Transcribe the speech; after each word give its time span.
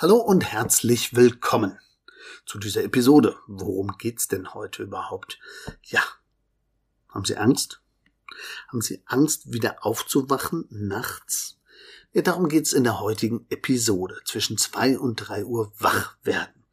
Hallo 0.00 0.16
und 0.16 0.50
herzlich 0.50 1.14
willkommen 1.14 1.78
zu 2.46 2.58
dieser 2.58 2.82
Episode. 2.82 3.36
Worum 3.46 3.98
geht's 3.98 4.28
denn 4.28 4.54
heute 4.54 4.84
überhaupt? 4.84 5.38
Ja, 5.82 6.00
haben 7.10 7.26
Sie 7.26 7.36
Angst? 7.36 7.82
Haben 8.68 8.80
Sie 8.80 9.02
Angst, 9.04 9.52
wieder 9.52 9.84
aufzuwachen 9.84 10.64
nachts? 10.70 11.58
Ja, 12.14 12.22
darum 12.22 12.48
geht's 12.48 12.72
in 12.72 12.82
der 12.82 13.00
heutigen 13.00 13.44
Episode. 13.50 14.16
Zwischen 14.24 14.56
zwei 14.56 14.98
und 14.98 15.16
drei 15.16 15.44
Uhr 15.44 15.70
wach 15.78 16.16
werden. 16.22 16.64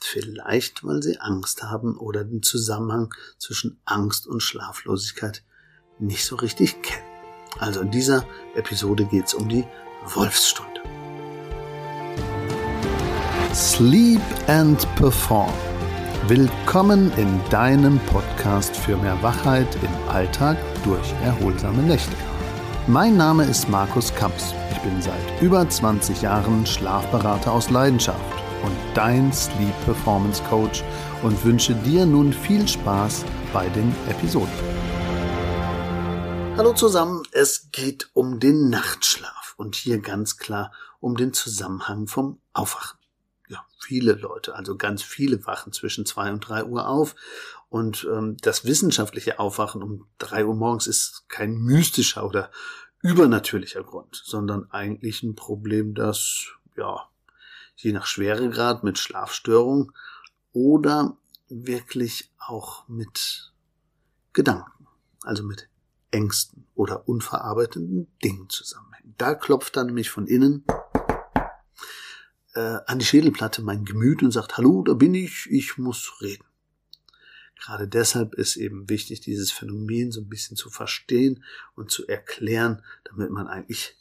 Vielleicht, 0.00 0.84
weil 0.84 1.02
Sie 1.02 1.18
Angst 1.18 1.64
haben 1.64 1.98
oder 1.98 2.24
den 2.24 2.42
Zusammenhang 2.42 3.14
zwischen 3.36 3.78
Angst 3.84 4.26
und 4.26 4.42
Schlaflosigkeit 4.42 5.44
nicht 5.98 6.24
so 6.24 6.36
richtig 6.36 6.80
kennen. 6.80 7.04
Also 7.58 7.82
in 7.82 7.90
dieser 7.90 8.26
Episode 8.54 9.04
geht's 9.04 9.34
um 9.34 9.50
die 9.50 9.66
Wolfsstunde. 10.06 10.80
Sleep 13.54 14.20
and 14.48 14.84
Perform. 14.96 15.52
Willkommen 16.26 17.12
in 17.16 17.40
deinem 17.50 18.00
Podcast 18.06 18.76
für 18.76 18.96
mehr 18.96 19.22
Wachheit 19.22 19.68
im 19.76 20.08
Alltag 20.08 20.56
durch 20.82 21.12
erholsame 21.22 21.80
Nächte. 21.84 22.16
Mein 22.88 23.16
Name 23.16 23.44
ist 23.44 23.68
Markus 23.68 24.12
Kamps. 24.12 24.52
Ich 24.72 24.78
bin 24.80 25.00
seit 25.00 25.40
über 25.40 25.68
20 25.68 26.22
Jahren 26.22 26.66
Schlafberater 26.66 27.52
aus 27.52 27.70
Leidenschaft 27.70 28.18
und 28.64 28.76
dein 28.94 29.32
Sleep 29.32 29.84
Performance 29.84 30.42
Coach 30.50 30.82
und 31.22 31.44
wünsche 31.44 31.76
dir 31.76 32.06
nun 32.06 32.32
viel 32.32 32.66
Spaß 32.66 33.24
bei 33.52 33.68
den 33.68 33.94
Episoden. 34.08 34.50
Hallo 36.56 36.72
zusammen, 36.72 37.22
es 37.30 37.68
geht 37.70 38.10
um 38.14 38.40
den 38.40 38.68
Nachtschlaf 38.68 39.54
und 39.56 39.76
hier 39.76 40.00
ganz 40.00 40.38
klar 40.38 40.72
um 40.98 41.16
den 41.16 41.32
Zusammenhang 41.32 42.08
vom 42.08 42.40
Aufwachen 42.52 42.98
viele 43.84 44.12
Leute, 44.14 44.54
also 44.54 44.76
ganz 44.76 45.02
viele 45.02 45.46
wachen 45.46 45.72
zwischen 45.72 46.06
zwei 46.06 46.32
und 46.32 46.40
drei 46.40 46.64
Uhr 46.64 46.88
auf. 46.88 47.14
Und 47.68 48.06
ähm, 48.10 48.36
das 48.40 48.64
wissenschaftliche 48.64 49.38
Aufwachen 49.38 49.82
um 49.82 50.06
drei 50.18 50.44
Uhr 50.46 50.54
morgens 50.54 50.86
ist 50.86 51.24
kein 51.28 51.54
mystischer 51.56 52.24
oder 52.26 52.50
übernatürlicher 53.02 53.82
Grund, 53.82 54.20
sondern 54.24 54.70
eigentlich 54.70 55.22
ein 55.22 55.34
Problem, 55.34 55.94
das, 55.94 56.46
ja, 56.76 57.08
je 57.76 57.92
nach 57.92 58.06
Schweregrad 58.06 58.84
mit 58.84 58.98
Schlafstörung 58.98 59.92
oder 60.52 61.16
wirklich 61.48 62.30
auch 62.38 62.88
mit 62.88 63.52
Gedanken, 64.32 64.86
also 65.22 65.42
mit 65.42 65.68
Ängsten 66.10 66.66
oder 66.74 67.08
unverarbeiteten 67.08 68.06
Dingen 68.22 68.48
zusammenhängt. 68.48 69.14
Da 69.18 69.34
klopft 69.34 69.76
dann 69.76 69.86
nämlich 69.86 70.10
von 70.10 70.26
innen 70.26 70.64
äh, 72.54 72.78
an 72.86 72.98
die 72.98 73.04
Schädelplatte 73.04 73.62
mein 73.62 73.84
Gemüt 73.84 74.22
und 74.22 74.30
sagt, 74.30 74.56
hallo, 74.56 74.82
da 74.82 74.94
bin 74.94 75.14
ich, 75.14 75.46
ich 75.50 75.78
muss 75.78 76.20
reden. 76.20 76.44
Gerade 77.56 77.88
deshalb 77.88 78.34
ist 78.34 78.56
eben 78.56 78.88
wichtig, 78.90 79.20
dieses 79.20 79.50
Phänomen 79.50 80.12
so 80.12 80.20
ein 80.20 80.28
bisschen 80.28 80.56
zu 80.56 80.70
verstehen 80.70 81.44
und 81.74 81.90
zu 81.90 82.06
erklären, 82.06 82.82
damit 83.04 83.30
man 83.30 83.46
eigentlich 83.46 83.96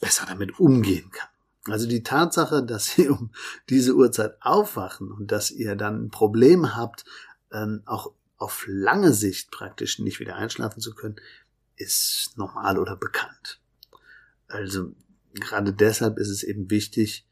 besser 0.00 0.26
damit 0.26 0.58
umgehen 0.58 1.10
kann. 1.10 1.28
Also 1.66 1.86
die 1.86 2.02
Tatsache, 2.02 2.64
dass 2.64 2.86
Sie 2.86 3.08
um 3.08 3.30
diese 3.70 3.94
Uhrzeit 3.94 4.36
aufwachen 4.40 5.10
und 5.10 5.30
dass 5.30 5.50
ihr 5.50 5.76
dann 5.76 6.04
ein 6.04 6.10
Problem 6.10 6.76
habt, 6.76 7.04
ähm, 7.52 7.82
auch 7.86 8.12
auf 8.36 8.64
lange 8.66 9.12
Sicht 9.12 9.50
praktisch 9.50 9.98
nicht 9.98 10.20
wieder 10.20 10.36
einschlafen 10.36 10.80
zu 10.80 10.94
können, 10.94 11.16
ist 11.76 12.32
normal 12.36 12.78
oder 12.78 12.96
bekannt. 12.96 13.60
Also 14.48 14.92
gerade 15.34 15.72
deshalb 15.72 16.18
ist 16.18 16.28
es 16.28 16.42
eben 16.42 16.70
wichtig, 16.70 17.26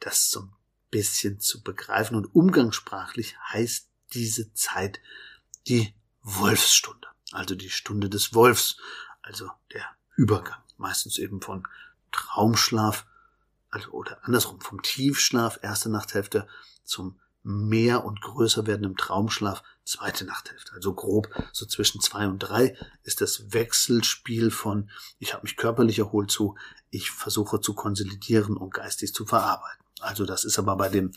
das 0.00 0.30
so 0.30 0.40
ein 0.40 0.52
bisschen 0.90 1.40
zu 1.40 1.62
begreifen. 1.62 2.16
Und 2.16 2.34
umgangssprachlich 2.34 3.36
heißt 3.52 3.88
diese 4.12 4.52
Zeit 4.54 5.00
die 5.68 5.94
Wolfsstunde, 6.22 7.08
also 7.32 7.54
die 7.54 7.70
Stunde 7.70 8.10
des 8.10 8.34
Wolfs, 8.34 8.76
also 9.22 9.50
der 9.72 9.84
Übergang, 10.16 10.60
meistens 10.76 11.18
eben 11.18 11.40
von 11.40 11.66
Traumschlaf, 12.12 13.06
also 13.70 13.90
oder 13.90 14.18
andersrum 14.24 14.60
vom 14.60 14.82
Tiefschlaf, 14.82 15.60
erste 15.62 15.88
Nachthälfte 15.88 16.48
zum 16.84 17.20
mehr 17.42 18.04
und 18.04 18.20
größer 18.20 18.66
werdenden 18.66 18.96
Traumschlaf, 18.96 19.62
zweite 19.84 20.24
Nachthälfte. 20.24 20.72
Also 20.72 20.92
grob 20.92 21.28
so 21.52 21.64
zwischen 21.66 22.00
zwei 22.00 22.26
und 22.26 22.38
drei 22.40 22.76
ist 23.02 23.20
das 23.20 23.52
Wechselspiel 23.52 24.50
von 24.50 24.90
ich 25.18 25.32
habe 25.32 25.44
mich 25.44 25.56
körperlich 25.56 25.98
erholt 26.00 26.30
zu 26.30 26.56
ich 26.90 27.10
versuche 27.10 27.60
zu 27.60 27.74
konsolidieren 27.74 28.56
und 28.56 28.74
geistig 28.74 29.14
zu 29.14 29.24
verarbeiten. 29.24 29.84
Also 30.00 30.24
das 30.24 30.44
ist 30.44 30.58
aber 30.58 30.76
bei 30.76 30.88
dem, 30.88 31.12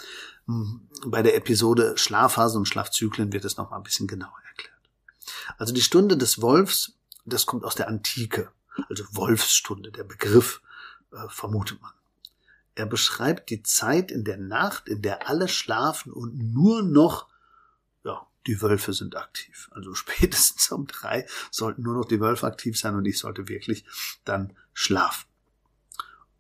bei 1.05 1.21
der 1.21 1.35
Episode 1.35 1.97
Schlafphasen 1.97 2.59
und 2.59 2.65
Schlafzyklen 2.67 3.33
wird 3.33 3.45
es 3.45 3.57
noch 3.57 3.71
mal 3.71 3.77
ein 3.77 3.83
bisschen 3.83 4.07
genauer 4.07 4.37
erklärt. 4.47 4.73
Also 5.57 5.73
die 5.73 5.81
Stunde 5.81 6.17
des 6.17 6.41
Wolfs, 6.41 6.93
das 7.25 7.45
kommt 7.45 7.63
aus 7.63 7.75
der 7.75 7.87
Antike. 7.87 8.51
Also 8.89 9.05
Wolfsstunde, 9.11 9.91
der 9.91 10.03
Begriff, 10.03 10.61
äh, 11.11 11.29
vermutet 11.29 11.81
man. 11.81 11.91
Er 12.75 12.85
beschreibt 12.87 13.49
die 13.49 13.61
Zeit 13.61 14.11
in 14.11 14.23
der 14.23 14.37
Nacht, 14.37 14.87
in 14.87 15.01
der 15.01 15.29
alle 15.29 15.47
schlafen 15.47 16.11
und 16.11 16.37
nur 16.53 16.81
noch, 16.81 17.27
ja, 18.03 18.25
die 18.47 18.61
Wölfe 18.61 18.93
sind 18.93 19.15
aktiv. 19.15 19.69
Also 19.71 19.93
spätestens 19.95 20.71
um 20.71 20.87
drei 20.87 21.27
sollten 21.51 21.83
nur 21.83 21.95
noch 21.95 22.05
die 22.05 22.19
Wölfe 22.19 22.47
aktiv 22.47 22.77
sein 22.79 22.95
und 22.95 23.05
ich 23.05 23.19
sollte 23.19 23.47
wirklich 23.47 23.85
dann 24.25 24.57
schlafen. 24.73 25.27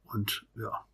Und 0.05 0.45
ja, 0.55 0.85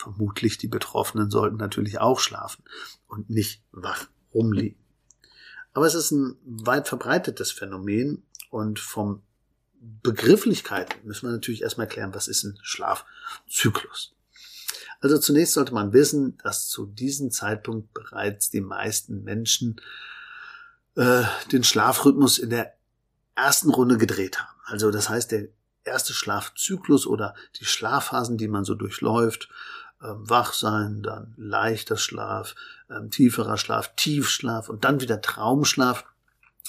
vermutlich 0.00 0.58
die 0.58 0.68
Betroffenen 0.68 1.30
sollten 1.30 1.56
natürlich 1.56 2.00
auch 2.00 2.20
schlafen 2.20 2.64
und 3.06 3.30
nicht 3.30 3.62
wach 3.70 4.06
rumliegen. 4.34 4.78
Aber 5.72 5.86
es 5.86 5.94
ist 5.94 6.10
ein 6.10 6.36
weit 6.44 6.88
verbreitetes 6.88 7.52
Phänomen 7.52 8.24
und 8.50 8.80
vom 8.80 9.22
Begrifflichkeit 9.80 11.04
müssen 11.04 11.28
wir 11.28 11.32
natürlich 11.32 11.62
erstmal 11.62 11.88
klären, 11.88 12.14
was 12.14 12.28
ist 12.28 12.44
ein 12.44 12.58
Schlafzyklus. 12.62 14.14
Also 15.00 15.18
zunächst 15.18 15.54
sollte 15.54 15.72
man 15.72 15.92
wissen, 15.92 16.36
dass 16.42 16.68
zu 16.68 16.86
diesem 16.86 17.30
Zeitpunkt 17.30 17.94
bereits 17.94 18.50
die 18.50 18.60
meisten 18.60 19.22
Menschen 19.22 19.80
äh, 20.96 21.22
den 21.52 21.64
Schlafrhythmus 21.64 22.38
in 22.38 22.50
der 22.50 22.74
ersten 23.34 23.70
Runde 23.70 23.96
gedreht 23.96 24.38
haben. 24.38 24.58
Also 24.64 24.90
das 24.90 25.08
heißt, 25.08 25.30
der 25.30 25.48
erste 25.84 26.12
Schlafzyklus 26.12 27.06
oder 27.06 27.34
die 27.58 27.64
Schlafphasen, 27.64 28.36
die 28.36 28.48
man 28.48 28.64
so 28.64 28.74
durchläuft, 28.74 29.48
ähm, 30.02 30.28
wach 30.28 30.52
sein, 30.52 31.02
dann 31.02 31.34
leichter 31.36 31.96
Schlaf, 31.96 32.54
ähm, 32.88 33.10
tieferer 33.10 33.58
Schlaf, 33.58 33.94
Tiefschlaf 33.96 34.68
und 34.68 34.84
dann 34.84 35.00
wieder 35.00 35.20
Traumschlaf 35.20 36.04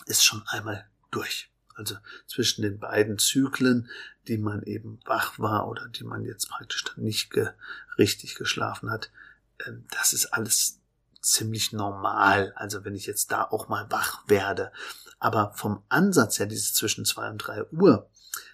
ist 0.05 0.23
schon 0.23 0.43
einmal 0.47 0.85
durch. 1.11 1.49
Also 1.75 1.95
zwischen 2.27 2.61
den 2.61 2.79
beiden 2.79 3.17
Zyklen, 3.17 3.89
die 4.27 4.37
man 4.37 4.63
eben 4.63 4.99
wach 5.05 5.39
war 5.39 5.67
oder 5.67 5.87
die 5.87 6.03
man 6.03 6.23
jetzt 6.23 6.49
praktisch 6.49 6.83
dann 6.83 7.03
nicht 7.03 7.31
ge 7.31 7.49
richtig 7.97 8.35
geschlafen 8.35 8.91
hat, 8.91 9.11
äh, 9.59 9.71
das 9.91 10.13
ist 10.13 10.27
alles 10.27 10.79
ziemlich 11.21 11.71
normal. 11.71 12.53
Also 12.55 12.83
wenn 12.83 12.95
ich 12.95 13.05
jetzt 13.05 13.31
da 13.31 13.43
auch 13.43 13.69
mal 13.69 13.89
wach 13.89 14.27
werde. 14.27 14.71
Aber 15.19 15.53
vom 15.55 15.83
Ansatz 15.87 16.39
her, 16.39 16.47
dieses 16.47 16.73
zwischen 16.73 17.05
zwei 17.05 17.29
und 17.29 17.37
drei 17.37 17.63
Uhr, 17.71 18.09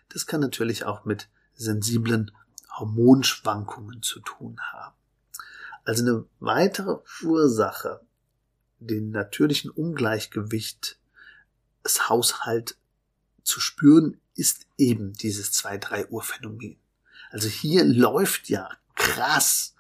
das 0.10 0.26
kann 0.26 0.42
natürlich 0.42 0.86
auch 0.86 1.06
mit 1.06 1.30
sensiblen 1.54 2.32
Hormonschwankungen 2.80 4.02
zu 4.02 4.20
tun 4.20 4.60
haben. 4.72 4.96
Also 5.84 6.04
eine 6.04 6.26
weitere 6.40 6.98
Ursache, 7.24 8.02
den 8.80 9.12
natürlichen 9.12 9.72
Ungleichgewicht 9.72 11.00
des 11.84 12.10
Haushalt 12.10 12.78
zu 13.44 13.60
spüren, 13.60 14.20
ist 14.36 14.68
eben 14.78 15.14
dieses 15.14 15.54
2-3 15.54 16.10
Uhr 16.10 16.22
Phänomen. 16.22 16.78
Also 17.32 17.48
hier 17.48 17.84
läuft 17.84 18.50
ja 18.50 18.70
krass 18.96 19.74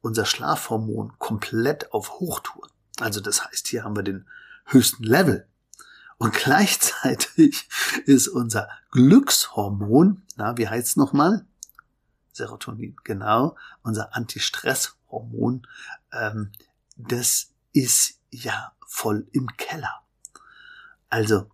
unser 0.00 0.24
Schlafhormon 0.24 1.18
komplett 1.18 1.92
auf 1.92 2.20
Hochtouren. 2.20 2.70
Also 3.00 3.20
das 3.20 3.44
heißt, 3.44 3.68
hier 3.68 3.84
haben 3.84 3.96
wir 3.96 4.02
den 4.02 4.26
höchsten 4.66 5.04
Level. 5.04 5.46
Und 6.18 6.34
gleichzeitig 6.34 7.68
ist 8.06 8.28
unser 8.28 8.68
Glückshormon, 8.90 10.22
na, 10.36 10.56
wie 10.58 10.68
heißt 10.68 10.88
es 10.88 10.96
nochmal? 10.96 11.46
Serotonin, 12.32 12.96
genau, 13.04 13.56
unser 13.82 14.14
Antistresshormon, 14.14 15.66
ähm, 16.12 16.52
das 16.96 17.50
ist 17.72 18.18
ja 18.30 18.72
voll 18.86 19.26
im 19.32 19.48
Keller. 19.56 20.00
Also, 21.08 21.50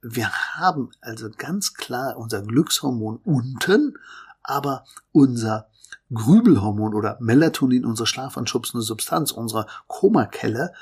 wir 0.00 0.30
haben 0.56 0.90
also 1.00 1.30
ganz 1.30 1.74
klar 1.74 2.16
unser 2.16 2.42
Glückshormon 2.42 3.16
unten, 3.24 3.98
aber 4.42 4.84
unser 5.12 5.68
Grübelhormon 6.12 6.94
oder 6.94 7.18
Melatonin, 7.20 7.84
unsere 7.84 8.06
schlafanschubsende 8.06 8.82
Substanz, 8.82 9.32
unsere 9.32 9.66
Komakelle, 9.86 10.72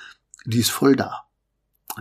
die 0.45 0.61
ist 0.61 0.71
voll 0.71 0.97
da. 0.97 1.25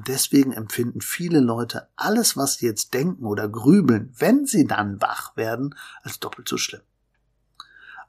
Deswegen 0.07 0.51
empfinden 0.51 1.01
viele 1.01 1.39
Leute 1.39 1.87
alles, 1.95 2.35
was 2.35 2.55
sie 2.55 2.65
jetzt 2.65 2.93
denken 2.93 3.25
oder 3.25 3.47
grübeln, 3.47 4.13
wenn 4.17 4.45
sie 4.45 4.67
dann 4.67 5.01
wach 5.01 5.37
werden, 5.37 5.75
als 6.03 6.19
doppelt 6.19 6.49
so 6.49 6.57
schlimm. 6.57 6.81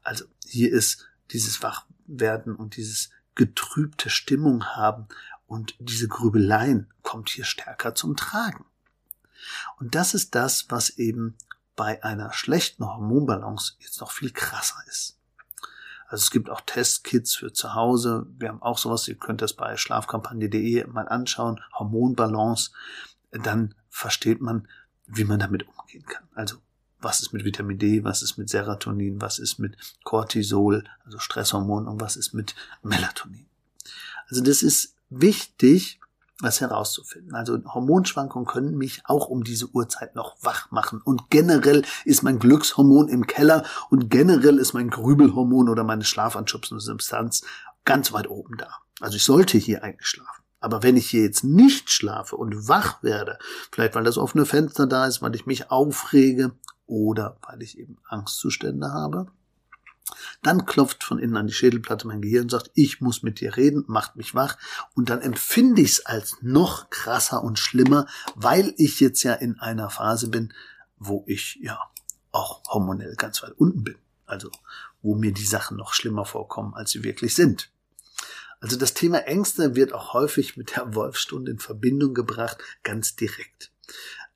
Also 0.06 0.24
hier 0.46 0.72
ist 0.72 1.08
dieses 1.32 1.64
Wach, 1.64 1.84
werden 2.06 2.54
und 2.54 2.76
dieses 2.76 3.10
getrübte 3.34 4.08
Stimmung 4.08 4.64
haben 4.64 5.08
und 5.48 5.74
diese 5.80 6.06
Grübeleien 6.06 6.86
kommt 7.02 7.28
hier 7.28 7.44
stärker 7.44 7.96
zum 7.96 8.16
Tragen. 8.16 8.64
Und 9.80 9.96
das 9.96 10.14
ist 10.14 10.36
das, 10.36 10.66
was 10.70 10.90
eben 10.90 11.34
bei 11.74 12.04
einer 12.04 12.32
schlechten 12.32 12.86
Hormonbalance 12.86 13.74
jetzt 13.80 14.00
noch 14.00 14.12
viel 14.12 14.30
krasser 14.30 14.76
ist. 14.86 15.18
Also 16.06 16.22
es 16.22 16.30
gibt 16.30 16.50
auch 16.50 16.60
Testkits 16.60 17.34
für 17.34 17.52
zu 17.52 17.74
Hause. 17.74 18.28
Wir 18.38 18.50
haben 18.50 18.62
auch 18.62 18.78
sowas, 18.78 19.08
ihr 19.08 19.16
könnt 19.16 19.42
das 19.42 19.54
bei 19.54 19.76
schlafkampagne.de 19.76 20.86
mal 20.86 21.08
anschauen, 21.08 21.60
Hormonbalance. 21.76 22.70
Dann 23.32 23.74
versteht 23.88 24.40
man, 24.40 24.68
wie 25.06 25.24
man 25.24 25.40
damit 25.40 25.66
umgehen 25.66 26.06
kann. 26.06 26.28
Also 26.36 26.58
was 27.00 27.20
ist 27.20 27.32
mit 27.32 27.44
Vitamin 27.44 27.78
D, 27.78 28.04
was 28.04 28.22
ist 28.22 28.38
mit 28.38 28.48
Serotonin, 28.48 29.20
was 29.20 29.38
ist 29.38 29.58
mit 29.58 29.76
Cortisol, 30.04 30.84
also 31.04 31.18
Stresshormon 31.18 31.86
und 31.86 32.00
was 32.00 32.16
ist 32.16 32.32
mit 32.32 32.54
Melatonin. 32.82 33.46
Also 34.28 34.42
das 34.42 34.62
ist 34.62 34.94
wichtig, 35.10 36.00
das 36.40 36.60
herauszufinden. 36.60 37.34
Also 37.34 37.58
Hormonschwankungen 37.64 38.46
können 38.46 38.76
mich 38.76 39.02
auch 39.04 39.28
um 39.28 39.44
diese 39.44 39.68
Uhrzeit 39.68 40.14
noch 40.14 40.36
wach 40.42 40.70
machen. 40.70 41.00
Und 41.00 41.30
generell 41.30 41.82
ist 42.04 42.22
mein 42.22 42.38
Glückshormon 42.38 43.08
im 43.08 43.26
Keller 43.26 43.64
und 43.88 44.10
generell 44.10 44.58
ist 44.58 44.74
mein 44.74 44.90
Grübelhormon 44.90 45.68
oder 45.68 45.84
meine 45.84 46.04
schlafanschubsende 46.04 46.82
Substanz 46.82 47.42
ganz 47.84 48.12
weit 48.12 48.28
oben 48.28 48.56
da. 48.58 48.68
Also 49.00 49.16
ich 49.16 49.24
sollte 49.24 49.56
hier 49.56 49.82
eigentlich 49.82 50.08
schlafen. 50.08 50.42
Aber 50.60 50.82
wenn 50.82 50.96
ich 50.96 51.08
hier 51.08 51.22
jetzt 51.22 51.44
nicht 51.44 51.90
schlafe 51.90 52.36
und 52.36 52.68
wach 52.68 53.02
werde, 53.02 53.38
vielleicht 53.70 53.94
weil 53.94 54.04
das 54.04 54.18
offene 54.18 54.46
Fenster 54.46 54.86
da 54.86 55.06
ist, 55.06 55.22
weil 55.22 55.34
ich 55.34 55.46
mich 55.46 55.70
aufrege 55.70 56.52
oder 56.86 57.38
weil 57.42 57.62
ich 57.62 57.78
eben 57.78 57.98
Angstzustände 58.08 58.92
habe, 58.92 59.26
dann 60.42 60.66
klopft 60.66 61.02
von 61.02 61.18
innen 61.18 61.36
an 61.36 61.48
die 61.48 61.52
Schädelplatte 61.52 62.06
mein 62.06 62.22
Gehirn 62.22 62.44
und 62.44 62.50
sagt, 62.50 62.70
ich 62.74 63.00
muss 63.00 63.22
mit 63.22 63.40
dir 63.40 63.56
reden, 63.56 63.84
macht 63.88 64.16
mich 64.16 64.34
wach. 64.34 64.56
Und 64.94 65.10
dann 65.10 65.20
empfinde 65.20 65.82
ich 65.82 65.92
es 65.92 66.06
als 66.06 66.36
noch 66.42 66.90
krasser 66.90 67.42
und 67.42 67.58
schlimmer, 67.58 68.06
weil 68.34 68.72
ich 68.76 69.00
jetzt 69.00 69.22
ja 69.24 69.34
in 69.34 69.58
einer 69.58 69.90
Phase 69.90 70.28
bin, 70.28 70.52
wo 70.98 71.24
ich 71.26 71.58
ja 71.60 71.78
auch 72.30 72.62
hormonell 72.68 73.16
ganz 73.16 73.42
weit 73.42 73.52
unten 73.52 73.82
bin. 73.82 73.96
Also 74.26 74.50
wo 75.02 75.14
mir 75.14 75.32
die 75.32 75.44
Sachen 75.44 75.76
noch 75.76 75.94
schlimmer 75.94 76.24
vorkommen, 76.24 76.74
als 76.74 76.90
sie 76.90 77.02
wirklich 77.02 77.34
sind. 77.34 77.70
Also 78.60 78.76
das 78.76 78.94
Thema 78.94 79.18
Ängste 79.26 79.76
wird 79.76 79.92
auch 79.92 80.14
häufig 80.14 80.56
mit 80.56 80.76
der 80.76 80.94
Wolfstunde 80.94 81.50
in 81.50 81.58
Verbindung 81.58 82.14
gebracht, 82.14 82.58
ganz 82.82 83.14
direkt. 83.14 83.70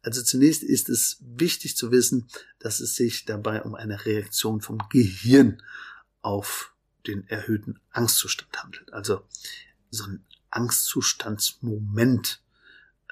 Also 0.03 0.23
zunächst 0.23 0.63
ist 0.63 0.89
es 0.89 1.19
wichtig 1.21 1.77
zu 1.77 1.91
wissen, 1.91 2.29
dass 2.59 2.81
es 2.81 2.97
sich 2.97 3.27
dabei 3.27 3.63
um 3.63 3.75
eine 3.75 4.05
Reaktion 4.07 4.61
vom 4.61 4.79
Gehirn 4.91 5.63
auf 6.23 6.75
den 7.07 7.29
erhöhten 7.29 7.81
Angstzustand 7.91 8.63
handelt. 8.63 8.93
Also 8.93 9.23
so 9.91 10.05
ein 10.05 10.25
Angstzustandsmoment, 10.51 12.43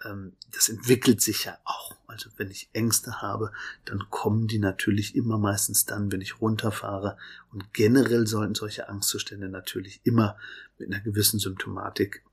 ähm, 0.05 0.33
das 0.51 0.69
entwickelt 0.69 1.21
sich 1.21 1.45
ja 1.45 1.59
auch. 1.65 1.97
Also 2.07 2.31
wenn 2.37 2.51
ich 2.51 2.71
Ängste 2.73 3.21
habe, 3.21 3.53
dann 3.85 4.11
kommen 4.11 4.47
die 4.49 4.59
natürlich 4.59 5.15
immer 5.15 5.39
meistens 5.39 5.85
dann, 5.85 6.11
wenn 6.11 6.21
ich 6.21 6.41
runterfahre. 6.41 7.19
Und 7.53 7.73
generell 7.75 8.27
sollten 8.27 8.55
solche 8.55 8.89
Angstzustände 8.89 9.49
natürlich 9.49 10.01
immer 10.05 10.39
mit 10.79 10.89
einer 10.93 11.01
gewissen 11.01 11.39
Symptomatik 11.39 12.25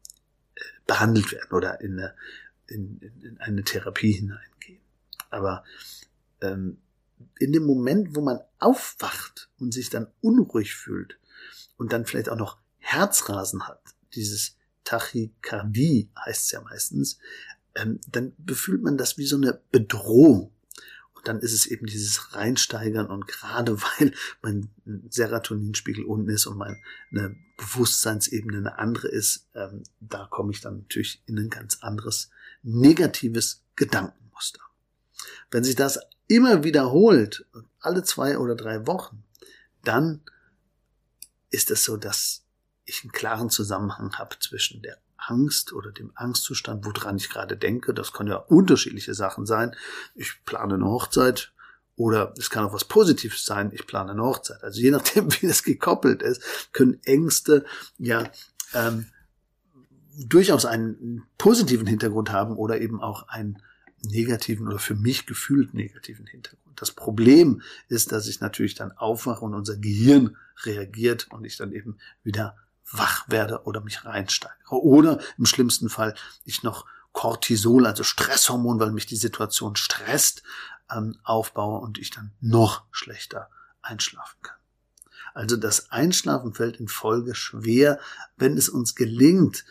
äh, 0.55 0.61
behandelt 0.87 1.31
werden 1.31 1.51
oder 1.51 1.81
in 1.81 1.99
eine 1.99 2.15
in, 2.67 2.99
in, 2.99 3.21
in 3.21 3.37
eine 3.39 3.63
Therapie 3.63 4.11
hineingehen. 4.11 4.81
Aber 5.29 5.63
ähm, 6.41 6.77
in 7.39 7.53
dem 7.53 7.65
Moment, 7.65 8.15
wo 8.15 8.21
man 8.21 8.39
aufwacht 8.59 9.49
und 9.59 9.73
sich 9.73 9.89
dann 9.89 10.07
unruhig 10.21 10.75
fühlt 10.75 11.17
und 11.77 11.93
dann 11.93 12.05
vielleicht 12.05 12.29
auch 12.29 12.37
noch 12.37 12.57
Herzrasen 12.77 13.67
hat, 13.67 13.81
dieses 14.13 14.57
Tachykardie 14.83 16.09
heißt 16.25 16.45
es 16.45 16.51
ja 16.51 16.61
meistens, 16.61 17.17
ähm, 17.75 17.99
dann 18.07 18.33
befühlt 18.37 18.81
man 18.81 18.97
das 18.97 19.17
wie 19.17 19.25
so 19.25 19.37
eine 19.37 19.59
Bedrohung 19.71 20.55
dann 21.27 21.39
ist 21.39 21.53
es 21.53 21.65
eben 21.65 21.85
dieses 21.85 22.35
Reinsteigern 22.35 23.07
und 23.07 23.27
gerade 23.27 23.81
weil 23.99 24.13
mein 24.41 24.69
Serotoninspiegel 25.09 26.05
unten 26.05 26.29
ist 26.29 26.45
und 26.45 26.57
meine 26.57 27.35
Bewusstseinsebene 27.57 28.57
eine 28.57 28.79
andere 28.79 29.07
ist, 29.07 29.47
ähm, 29.53 29.83
da 29.99 30.27
komme 30.29 30.51
ich 30.51 30.61
dann 30.61 30.79
natürlich 30.79 31.21
in 31.25 31.37
ein 31.39 31.49
ganz 31.49 31.79
anderes 31.81 32.29
negatives 32.65 33.63
Gedankenmuster. 33.75 34.61
Wenn 35.51 35.63
sich 35.63 35.75
das 35.75 35.99
immer 36.27 36.63
wiederholt, 36.63 37.45
alle 37.79 38.03
zwei 38.03 38.37
oder 38.37 38.55
drei 38.55 38.87
Wochen, 38.87 39.23
dann 39.83 40.21
ist 41.51 41.71
es 41.71 41.83
so, 41.83 41.95
dass 41.95 42.43
ich 42.85 43.03
einen 43.03 43.11
klaren 43.11 43.49
Zusammenhang 43.49 44.17
habe 44.17 44.35
zwischen 44.39 44.81
der 44.81 44.97
Angst 45.17 45.73
oder 45.73 45.91
dem 45.91 46.11
Angstzustand, 46.15 46.85
woran 46.85 47.17
ich 47.17 47.29
gerade 47.29 47.55
denke. 47.55 47.93
Das 47.93 48.13
kann 48.13 48.27
ja 48.27 48.35
unterschiedliche 48.35 49.13
Sachen 49.13 49.45
sein. 49.45 49.75
Ich 50.13 50.43
plane 50.45 50.75
eine 50.75 50.85
Hochzeit 50.85 51.53
oder 51.95 52.33
es 52.37 52.49
kann 52.49 52.65
auch 52.65 52.73
was 52.73 52.85
Positives 52.85 53.45
sein. 53.45 53.71
Ich 53.73 53.87
plane 53.87 54.11
eine 54.11 54.23
Hochzeit. 54.23 54.63
Also 54.63 54.81
je 54.81 54.91
nachdem, 54.91 55.31
wie 55.41 55.47
das 55.47 55.63
gekoppelt 55.63 56.21
ist, 56.21 56.41
können 56.73 56.99
Ängste 57.03 57.65
ja 57.97 58.29
ähm, 58.73 59.07
durchaus 60.17 60.65
einen 60.65 61.23
positiven 61.37 61.87
Hintergrund 61.87 62.31
haben 62.31 62.55
oder 62.55 62.79
eben 62.81 63.01
auch 63.01 63.27
einen 63.27 63.61
negativen 64.03 64.67
oder 64.67 64.79
für 64.79 64.95
mich 64.95 65.25
gefühlt 65.25 65.73
negativen 65.73 66.27
Hintergrund. 66.27 66.79
Das 66.79 66.91
Problem 66.91 67.61
ist, 67.87 68.11
dass 68.11 68.27
ich 68.27 68.41
natürlich 68.41 68.75
dann 68.75 68.91
aufwache 68.91 69.43
und 69.43 69.53
unser 69.53 69.77
Gehirn 69.77 70.37
reagiert 70.63 71.27
und 71.31 71.45
ich 71.45 71.57
dann 71.57 71.71
eben 71.71 71.97
wieder 72.23 72.57
wach 72.91 73.29
werde 73.29 73.63
oder 73.63 73.81
mich 73.81 74.05
reinsteigere. 74.05 74.81
Oder 74.81 75.19
im 75.37 75.45
schlimmsten 75.45 75.89
Fall 75.89 76.15
ich 76.43 76.63
noch 76.63 76.85
Cortisol, 77.13 77.85
also 77.85 78.03
Stresshormon, 78.03 78.79
weil 78.79 78.91
mich 78.91 79.05
die 79.05 79.15
Situation 79.15 79.75
stresst, 79.75 80.43
ähm, 80.91 81.17
aufbaue 81.23 81.79
und 81.79 81.97
ich 81.97 82.11
dann 82.11 82.33
noch 82.41 82.83
schlechter 82.91 83.49
einschlafen 83.81 84.37
kann. 84.41 84.57
Also 85.33 85.57
das 85.57 85.91
Einschlafen 85.91 86.53
fällt 86.53 86.77
in 86.77 86.87
Folge 86.87 87.35
schwer. 87.35 87.99
Wenn 88.37 88.57
es 88.57 88.69
uns 88.69 88.95
gelingt, 88.95 89.65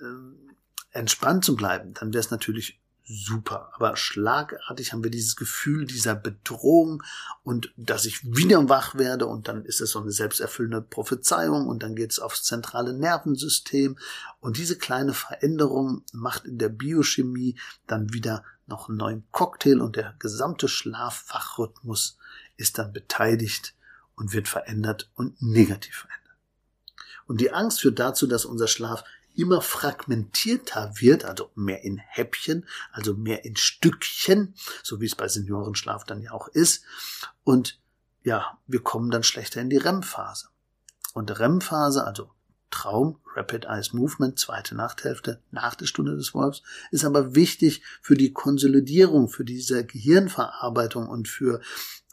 äh, 0.00 0.96
entspannt 0.98 1.44
zu 1.44 1.56
bleiben, 1.56 1.94
dann 1.94 2.12
wäre 2.12 2.20
es 2.20 2.30
natürlich 2.30 2.80
super. 3.08 3.70
Aber 3.74 3.96
schlagartig 3.96 4.92
haben 4.92 5.02
wir 5.02 5.10
dieses 5.10 5.36
Gefühl 5.36 5.86
dieser 5.86 6.14
Bedrohung 6.14 7.02
und 7.42 7.72
dass 7.76 8.04
ich 8.04 8.22
wieder 8.24 8.68
wach 8.68 8.96
werde 8.96 9.26
und 9.26 9.48
dann 9.48 9.64
ist 9.64 9.80
es 9.80 9.92
so 9.92 10.00
eine 10.00 10.12
selbsterfüllende 10.12 10.82
Prophezeiung 10.82 11.66
und 11.66 11.82
dann 11.82 11.96
geht 11.96 12.12
es 12.12 12.18
aufs 12.18 12.42
zentrale 12.42 12.92
Nervensystem 12.92 13.96
und 14.40 14.58
diese 14.58 14.76
kleine 14.76 15.14
Veränderung 15.14 16.04
macht 16.12 16.44
in 16.44 16.58
der 16.58 16.68
Biochemie 16.68 17.58
dann 17.86 18.12
wieder 18.12 18.44
noch 18.66 18.88
einen 18.88 18.98
neuen 18.98 19.24
Cocktail 19.32 19.80
und 19.80 19.96
der 19.96 20.14
gesamte 20.18 20.68
Schlafwachrhythmus 20.68 22.18
ist 22.58 22.76
dann 22.76 22.92
beteiligt 22.92 23.74
und 24.16 24.34
wird 24.34 24.48
verändert 24.48 25.10
und 25.14 25.40
negativ 25.40 25.96
verändert. 25.96 26.18
Und 27.26 27.40
die 27.40 27.52
Angst 27.52 27.80
führt 27.80 27.98
dazu, 27.98 28.26
dass 28.26 28.44
unser 28.44 28.68
Schlaf 28.68 29.04
immer 29.38 29.62
fragmentierter 29.62 30.92
wird, 30.96 31.24
also 31.24 31.50
mehr 31.54 31.84
in 31.84 31.98
Häppchen, 31.98 32.66
also 32.92 33.14
mehr 33.14 33.44
in 33.44 33.56
Stückchen, 33.56 34.54
so 34.82 35.00
wie 35.00 35.06
es 35.06 35.14
bei 35.14 35.28
Seniorenschlaf 35.28 36.04
dann 36.04 36.20
ja 36.20 36.32
auch 36.32 36.48
ist. 36.48 36.84
Und 37.44 37.80
ja, 38.24 38.58
wir 38.66 38.82
kommen 38.82 39.10
dann 39.10 39.22
schlechter 39.22 39.60
in 39.60 39.70
die 39.70 39.76
REM-Phase. 39.76 40.48
Und 41.14 41.38
REM-Phase, 41.38 42.04
also 42.04 42.30
Traum, 42.70 43.18
Rapid 43.34 43.64
Eye 43.66 43.82
Movement, 43.92 44.38
zweite 44.38 44.74
Nachthälfte 44.74 45.40
nach 45.50 45.74
der 45.74 45.86
Stunde 45.86 46.16
des 46.16 46.34
Wolfs, 46.34 46.62
ist 46.90 47.04
aber 47.04 47.34
wichtig 47.34 47.82
für 48.02 48.16
die 48.16 48.32
Konsolidierung, 48.32 49.28
für 49.28 49.44
diese 49.44 49.86
Gehirnverarbeitung 49.86 51.08
und 51.08 51.28
für 51.28 51.60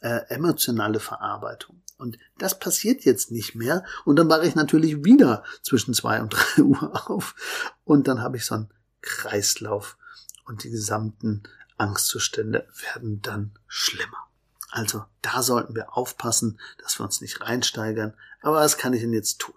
äh, 0.02 0.22
emotionale 0.30 1.00
Verarbeitung. 1.00 1.82
Und 1.98 2.18
das 2.38 2.60
passiert 2.60 3.06
jetzt 3.06 3.32
nicht 3.32 3.56
mehr. 3.56 3.84
Und 4.04 4.18
dann 4.18 4.30
wache 4.30 4.46
ich 4.46 4.56
natürlich 4.56 5.04
wieder 5.04 5.44
zwischen 5.62 5.94
zwei 5.94 6.22
und 6.22 6.34
drei 6.34 6.64
Uhr 6.64 7.10
auf. 7.10 7.36
Und 7.84 8.08
dann 8.08 8.22
habe 8.22 8.38
ich 8.38 8.46
so 8.46 8.56
einen 8.56 8.70
Kreislauf. 9.02 9.98
Und 10.46 10.64
die 10.64 10.70
gesamten 10.70 11.44
Angstzustände 11.78 12.68
werden 12.94 13.22
dann 13.22 13.58
schlimmer. 13.68 14.28
Also 14.70 15.06
da 15.22 15.42
sollten 15.42 15.74
wir 15.74 15.98
aufpassen, 15.98 16.60
dass 16.80 17.00
wir 17.00 17.06
uns 17.06 17.22
nicht 17.22 17.42
reinsteigern. 17.42 18.14
Aber 18.42 18.58
was 18.58 18.78
kann 18.78 18.94
ich 18.94 19.02
denn 19.02 19.14
jetzt 19.14 19.40
tun? 19.40 19.56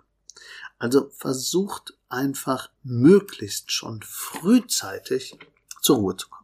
Also 0.78 1.10
versucht 1.10 1.94
einfach 2.08 2.70
möglichst 2.84 3.72
schon 3.72 4.00
frühzeitig 4.02 5.36
zur 5.82 5.96
Ruhe 5.96 6.16
zu 6.16 6.28
kommen 6.28 6.37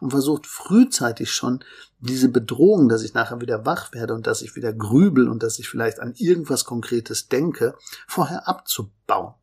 und 0.00 0.10
versucht 0.10 0.46
frühzeitig 0.46 1.32
schon 1.32 1.64
diese 1.98 2.28
Bedrohung, 2.28 2.88
dass 2.88 3.02
ich 3.02 3.14
nachher 3.14 3.40
wieder 3.40 3.66
wach 3.66 3.92
werde 3.92 4.14
und 4.14 4.26
dass 4.26 4.42
ich 4.42 4.56
wieder 4.56 4.72
grübel 4.72 5.28
und 5.28 5.42
dass 5.42 5.58
ich 5.58 5.68
vielleicht 5.68 6.00
an 6.00 6.14
irgendwas 6.16 6.64
Konkretes 6.64 7.28
denke, 7.28 7.74
vorher 8.06 8.48
abzubauen. 8.48 9.34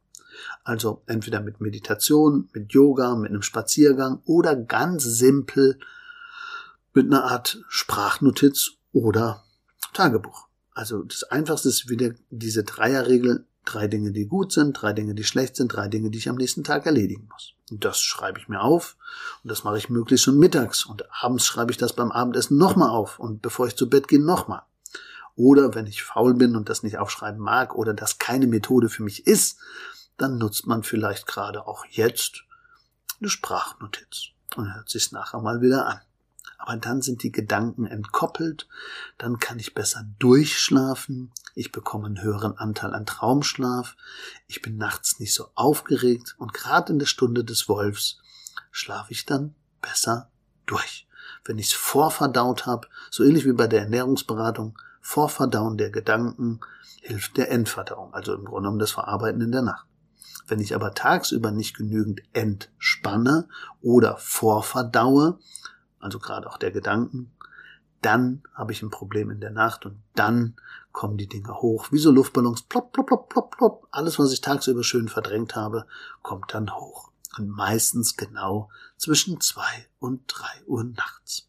Also 0.64 1.02
entweder 1.08 1.42
mit 1.42 1.62
Meditation, 1.62 2.50
mit 2.54 2.72
Yoga, 2.74 3.16
mit 3.16 3.32
einem 3.32 3.42
Spaziergang 3.42 4.22
oder 4.26 4.56
ganz 4.56 5.04
simpel 5.04 5.80
mit 6.94 7.06
einer 7.08 7.26
Art 7.26 7.64
Sprachnotiz 7.70 8.72
oder 8.92 9.44
Tagebuch. 9.94 10.48
Also 10.72 11.04
das 11.04 11.24
Einfachste 11.24 11.70
ist 11.70 11.90
wieder 11.90 12.12
diese 12.30 12.64
Dreierregel 12.64 13.46
Drei 13.68 13.90
Dinge, 13.90 14.14
die 14.14 14.26
gut 14.26 14.54
sind, 14.54 14.82
drei 14.82 14.94
Dinge, 14.94 15.14
die 15.14 15.26
schlecht 15.26 15.58
sind, 15.58 15.74
drei 15.74 15.90
Dinge, 15.90 16.10
die 16.10 16.20
ich 16.20 16.30
am 16.30 16.38
nächsten 16.38 16.64
Tag 16.64 16.86
erledigen 16.86 17.28
muss. 17.30 17.54
Und 17.70 17.84
das 17.84 18.00
schreibe 18.00 18.40
ich 18.40 18.48
mir 18.48 18.62
auf 18.62 18.96
und 19.44 19.52
das 19.52 19.66
mache 19.66 19.78
ich 19.78 19.90
möglichst 19.90 20.24
schon 20.24 20.40
mittags 20.40 20.86
und 20.86 21.04
abends 21.22 21.46
schreibe 21.46 21.72
ich 21.72 21.78
das 21.78 21.92
beim 21.92 22.14
Abendessen 22.14 22.58
nochmal 22.58 22.92
auf 22.92 23.20
und 23.20 23.42
bevor 23.42 23.68
ich 23.68 23.76
zu 23.76 23.90
Bett 23.90 24.08
gehe 24.08 24.24
nochmal. 24.24 24.62
Oder 25.36 25.76
wenn 25.76 25.86
ich 25.86 26.02
faul 26.02 26.34
bin 26.34 26.56
und 26.56 26.70
das 26.70 26.82
nicht 26.82 26.98
aufschreiben 26.98 27.42
mag 27.42 27.76
oder 27.76 27.94
das 27.94 28.20
keine 28.20 28.48
Methode 28.48 28.88
für 28.88 29.04
mich 29.04 29.28
ist, 29.28 29.60
dann 30.16 30.38
nutzt 30.38 30.66
man 30.66 30.84
vielleicht 30.84 31.28
gerade 31.28 31.68
auch 31.68 31.84
jetzt 31.90 32.46
eine 33.20 33.30
Sprachnotiz 33.30 34.30
und 34.56 34.74
hört 34.74 34.88
sich 34.88 35.12
nachher 35.12 35.42
mal 35.42 35.60
wieder 35.60 35.88
an 35.88 36.00
aber 36.58 36.78
dann 36.78 37.02
sind 37.02 37.24
die 37.24 37.32
Gedanken 37.32 37.86
entkoppelt, 37.86 38.68
dann 39.18 39.40
kann 39.40 39.60
ich 39.60 39.74
besser 39.74 40.06
durchschlafen, 40.20 41.32
ich 41.56 41.72
bekomme 41.72 42.08
einen 42.08 42.22
höheren 42.22 42.58
Anteil 42.58 42.94
an 42.94 43.06
Traumschlaf, 43.06 43.96
ich 44.48 44.62
bin 44.62 44.78
nachts 44.78 45.20
nicht 45.20 45.34
so 45.34 45.50
aufgeregt 45.56 46.36
und 46.38 46.54
gerade 46.54 46.94
in 46.94 47.00
der 47.00 47.06
Stunde 47.06 47.44
des 47.44 47.68
Wolfs 47.70 48.20
schlafe 48.72 49.12
ich 49.12 49.26
dann 49.26 49.56
besser 49.82 50.30
durch. 50.66 51.08
Wenn 51.46 51.58
ich 51.58 51.68
es 51.68 51.74
vorverdaut 51.74 52.66
habe, 52.66 52.88
so 53.10 53.24
ähnlich 53.24 53.46
wie 53.46 53.54
bei 53.54 53.68
der 53.68 53.82
Ernährungsberatung, 53.82 54.78
Vorverdauen 55.02 55.78
der 55.78 55.90
Gedanken 55.90 56.60
hilft 57.02 57.38
der 57.38 57.50
Endverdauung, 57.50 58.14
also 58.14 58.34
im 58.34 58.44
Grunde 58.44 58.70
um 58.70 58.80
das 58.80 58.92
Verarbeiten 58.92 59.42
in 59.42 59.54
der 59.54 59.62
Nacht. 59.62 59.88
Wenn 60.48 60.60
ich 60.60 60.76
aber 60.76 60.94
tagsüber 60.94 61.52
nicht 61.52 61.76
genügend 61.76 62.22
entspanne 62.34 63.48
oder 63.82 64.18
vorverdaue, 64.18 65.40
also 66.00 66.20
gerade 66.20 66.50
auch 66.50 66.58
der 66.58 66.72
Gedanken, 66.72 67.32
dann 68.02 68.44
habe 68.54 68.72
ich 68.72 68.82
ein 68.82 68.90
Problem 68.90 69.30
in 69.30 69.40
der 69.40 69.52
Nacht 69.52 69.86
und 69.86 69.98
dann 70.16 70.56
kommen 70.92 71.18
die 71.18 71.28
Dinge 71.28 71.62
hoch, 71.62 71.92
wie 71.92 71.98
so 71.98 72.12
Luftballons, 72.12 72.64
plopp, 72.64 72.92
plopp, 72.94 73.08
plopp, 73.08 73.30
plopp, 73.30 73.58
plopp. 73.58 73.88
Alles, 73.92 74.20
was 74.20 74.32
ich 74.32 74.42
tagsüber 74.42 74.84
schön 74.84 75.10
verdrängt 75.10 75.56
habe, 75.56 75.86
kommt 76.22 76.54
dann 76.54 76.76
hoch. 76.76 77.12
Und 77.38 77.50
meistens 77.50 78.18
genau 78.18 78.70
zwischen 78.98 79.42
zwei 79.42 79.88
und 80.00 80.24
drei 80.28 80.64
Uhr 80.66 80.84
nachts. 80.84 81.48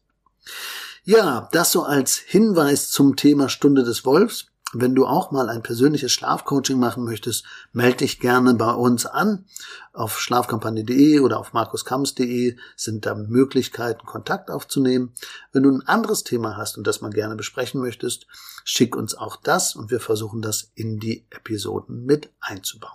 Ja, 1.03 1.49
das 1.51 1.71
so 1.71 1.83
als 1.83 2.17
Hinweis 2.17 2.91
zum 2.91 3.15
Thema 3.15 3.49
Stunde 3.49 3.83
des 3.83 4.05
Wolfs. 4.05 4.48
Wenn 4.73 4.93
du 4.93 5.07
auch 5.07 5.31
mal 5.31 5.49
ein 5.49 5.63
persönliches 5.63 6.11
Schlafcoaching 6.11 6.77
machen 6.79 7.03
möchtest, 7.03 7.43
melde 7.71 7.97
dich 7.97 8.19
gerne 8.19 8.53
bei 8.53 8.71
uns 8.71 9.07
an. 9.07 9.45
Auf 9.93 10.19
schlafkampagne.de 10.19 11.19
oder 11.21 11.39
auf 11.39 11.53
markuskams.de 11.53 12.55
sind 12.75 13.05
da 13.05 13.15
Möglichkeiten, 13.15 14.05
Kontakt 14.05 14.51
aufzunehmen. 14.51 15.13
Wenn 15.51 15.63
du 15.63 15.71
ein 15.71 15.87
anderes 15.87 16.23
Thema 16.23 16.55
hast 16.55 16.77
und 16.77 16.85
das 16.85 17.01
mal 17.01 17.09
gerne 17.09 17.35
besprechen 17.35 17.81
möchtest, 17.81 18.27
schick 18.63 18.95
uns 18.95 19.15
auch 19.15 19.37
das 19.37 19.75
und 19.75 19.89
wir 19.89 19.99
versuchen 19.99 20.41
das 20.41 20.71
in 20.75 20.99
die 20.99 21.25
Episoden 21.31 22.05
mit 22.05 22.29
einzubauen. 22.39 22.93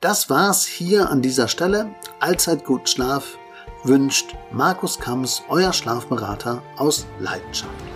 Das 0.00 0.30
war's 0.30 0.66
hier 0.66 1.10
an 1.10 1.20
dieser 1.20 1.48
Stelle. 1.48 1.90
Allzeit 2.20 2.64
gut 2.64 2.88
Schlaf 2.88 3.38
wünscht 3.82 4.36
Markus 4.52 5.00
Kams, 5.00 5.42
euer 5.48 5.72
Schlafberater 5.72 6.62
aus 6.76 7.06
Leidenschaft. 7.18 7.95